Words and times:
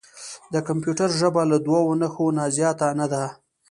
د 0.53 0.55
کمپیوټر 0.67 1.09
ژبه 1.19 1.41
له 1.51 1.57
دوه 1.65 1.79
نښو 2.01 2.27
نه 2.37 2.43
زیاته 2.57 2.87
نه 2.99 3.07
ده. 3.13 3.23